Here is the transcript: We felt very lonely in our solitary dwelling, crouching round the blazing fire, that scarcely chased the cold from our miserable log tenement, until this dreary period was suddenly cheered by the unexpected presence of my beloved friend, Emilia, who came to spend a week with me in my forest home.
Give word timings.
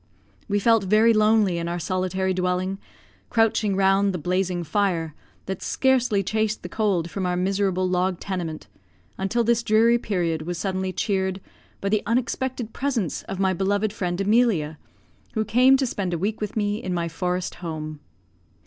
We 0.47 0.57
felt 0.57 0.85
very 0.85 1.13
lonely 1.13 1.59
in 1.59 1.67
our 1.67 1.77
solitary 1.77 2.33
dwelling, 2.33 2.79
crouching 3.29 3.75
round 3.75 4.13
the 4.13 4.17
blazing 4.17 4.63
fire, 4.63 5.13
that 5.45 5.61
scarcely 5.61 6.23
chased 6.23 6.63
the 6.63 6.69
cold 6.69 7.11
from 7.11 7.27
our 7.27 7.37
miserable 7.37 7.87
log 7.87 8.19
tenement, 8.19 8.65
until 9.19 9.43
this 9.43 9.61
dreary 9.61 9.99
period 9.99 10.41
was 10.41 10.57
suddenly 10.57 10.91
cheered 10.91 11.39
by 11.81 11.89
the 11.89 12.01
unexpected 12.07 12.73
presence 12.73 13.21
of 13.29 13.39
my 13.39 13.53
beloved 13.53 13.93
friend, 13.93 14.19
Emilia, 14.19 14.79
who 15.35 15.45
came 15.45 15.77
to 15.77 15.85
spend 15.85 16.15
a 16.15 16.17
week 16.17 16.41
with 16.41 16.57
me 16.57 16.81
in 16.81 16.95
my 16.95 17.07
forest 17.07 17.53
home. 17.61 17.99